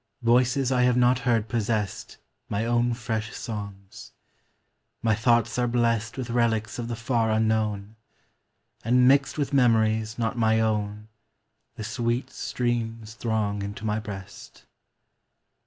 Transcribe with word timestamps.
Voices 0.23 0.71
I 0.71 0.81
have 0.81 0.97
not 0.97 1.19
heard 1.19 1.47
possessed 1.47 2.17
My 2.49 2.65
own 2.65 2.95
fresh 2.95 3.35
songs; 3.35 4.13
my 5.03 5.13
thoughts 5.13 5.59
are 5.59 5.67
blessed 5.67 6.17
With 6.17 6.31
relics 6.31 6.79
of 6.79 6.87
the 6.87 6.95
far 6.95 7.29
unknown; 7.29 7.95
And 8.83 9.07
mixed 9.07 9.37
with 9.37 9.53
memories 9.53 10.17
not 10.17 10.35
my 10.35 10.59
own 10.59 11.07
The 11.75 11.83
sweet 11.83 12.31
streams 12.31 13.13
throng 13.13 13.61
into 13.61 13.85
my 13.85 13.99
breast. 13.99 14.65